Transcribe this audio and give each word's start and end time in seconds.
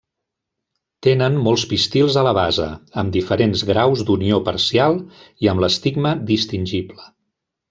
Tenen 1.07 1.35
molts 1.47 1.65
pistils 1.73 2.17
a 2.21 2.23
la 2.27 2.33
base, 2.37 2.67
amb 3.01 3.13
diferents 3.17 3.65
graus 3.73 4.03
d'unió 4.09 4.41
parcial 4.49 4.99
i 5.45 5.53
amb 5.55 5.65
l'estigma 5.67 6.17
distingible. 6.35 7.09